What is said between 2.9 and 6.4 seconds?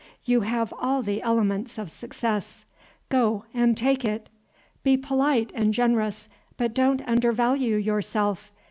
go and take it. Be polite and generous,